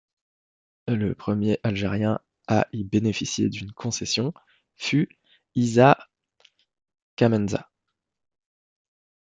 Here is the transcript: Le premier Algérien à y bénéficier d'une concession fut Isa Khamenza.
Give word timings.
Le 0.87 1.13
premier 1.13 1.59
Algérien 1.61 2.19
à 2.47 2.65
y 2.73 2.83
bénéficier 2.83 3.49
d'une 3.49 3.71
concession 3.71 4.33
fut 4.75 5.15
Isa 5.53 5.95
Khamenza. 7.15 7.69